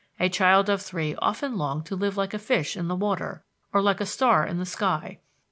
A 0.19 0.29
child 0.29 0.67
of 0.67 0.81
three 0.81 1.13
often 1.17 1.59
longed 1.59 1.85
to 1.85 1.95
live 1.95 2.17
like 2.17 2.33
a 2.33 2.39
fish 2.39 2.75
in 2.75 2.87
the 2.87 2.95
water, 2.95 3.43
or 3.71 3.83
like 3.83 4.01
a 4.01 4.07
star 4.07 4.43
in 4.47 4.57
the 4.57 4.65
sky. 4.65 5.19